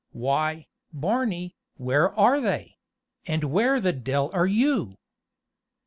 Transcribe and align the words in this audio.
Why, 0.13 0.65
Barney, 0.91 1.55
where 1.75 2.09
are 2.19 2.41
they? 2.41 2.79
and 3.27 3.43
where 3.43 3.79
the 3.79 3.93
d 3.93 4.11
l 4.13 4.31
are 4.33 4.47
you?" 4.47 4.97